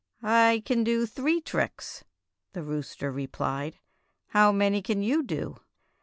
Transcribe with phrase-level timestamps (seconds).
[0.23, 2.03] "I can do three tricks,"
[2.53, 3.77] the rooster re plied.
[4.29, 5.57] "How many can you do?'